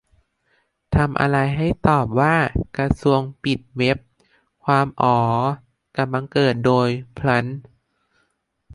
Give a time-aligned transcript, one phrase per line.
[0.95, 2.35] ทำอะไร ให้ตอบว่า
[2.77, 3.97] "กระทรวงปิดเว็บ"-
[4.63, 5.17] ความ "อ๋อ"
[5.95, 7.45] จะบังเกิดโดยพลัน